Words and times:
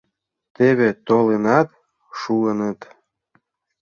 Теве 0.55 0.89
толынат 1.07 1.69
шуыныт. 2.19 2.79